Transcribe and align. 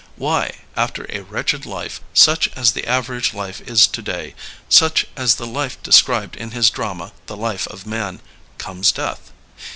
Why, 0.15 0.53
after 0.75 1.05
a 1.09 1.19
wretched 1.21 1.63
life, 1.67 2.01
such 2.11 2.47
as 2.55 2.71
the 2.71 2.87
average 2.87 3.35
life 3.35 3.61
is 3.61 3.85
today, 3.85 4.33
such 4.67 5.05
as 5.15 5.35
the 5.35 5.45
life 5.45 5.77
described 5.83 6.35
in 6.37 6.49
his 6.49 6.71
drama 6.71 7.11
The 7.27 7.37
Life 7.37 7.67
of 7.67 7.85
Man, 7.85 8.19
comes 8.57 8.91
death? 8.91 9.31